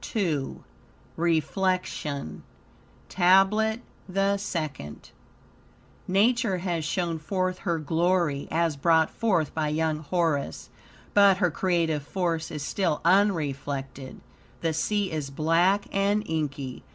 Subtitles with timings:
[0.15, 0.61] II
[1.15, 2.41] REFLECTION
[3.07, 5.11] TABLET THE SECOND
[6.07, 10.71] Nature has shown forth her glory, as brought forth by young Horus,
[11.13, 14.21] but her creative force is still unreflected.
[14.61, 16.83] The sea is black and inky.